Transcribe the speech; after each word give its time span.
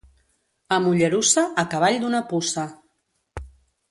A 0.75 0.79
Mollerussa, 0.85 1.43
a 1.63 1.67
cavall 1.75 2.01
d'una 2.05 2.23
puça. 2.33 2.65